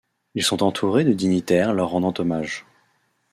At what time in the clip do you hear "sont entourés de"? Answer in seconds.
0.41-1.13